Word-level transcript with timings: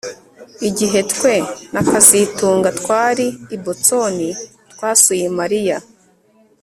Igihe 0.69 0.99
twe 1.11 1.33
na 1.73 1.81
kazitunga 1.89 2.69
twari 2.79 3.25
i 3.55 3.57
Boston 3.63 4.15
twasuye 4.71 5.25
Mariya 5.39 5.77